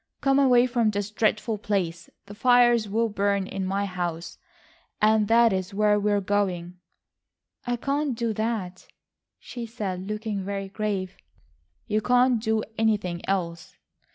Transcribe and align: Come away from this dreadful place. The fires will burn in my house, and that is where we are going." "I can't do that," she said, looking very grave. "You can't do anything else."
Come 0.19 0.39
away 0.39 0.65
from 0.65 0.89
this 0.89 1.11
dreadful 1.11 1.59
place. 1.59 2.09
The 2.25 2.33
fires 2.33 2.89
will 2.89 3.07
burn 3.07 3.45
in 3.45 3.67
my 3.67 3.85
house, 3.85 4.39
and 4.99 5.27
that 5.27 5.53
is 5.53 5.75
where 5.75 5.99
we 5.99 6.11
are 6.11 6.19
going." 6.19 6.79
"I 7.67 7.75
can't 7.75 8.15
do 8.17 8.33
that," 8.33 8.87
she 9.37 9.67
said, 9.67 10.09
looking 10.09 10.43
very 10.43 10.69
grave. 10.69 11.17
"You 11.85 12.01
can't 12.01 12.41
do 12.41 12.63
anything 12.79 13.21
else." 13.29 13.77